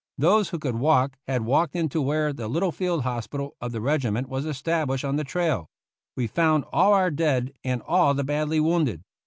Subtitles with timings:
[0.17, 3.81] Those who could walk had walked in to where the little field hospital of the
[3.81, 5.67] regiment was estab lished on the trail.
[6.17, 9.03] We found all our dead and all the badly wounded.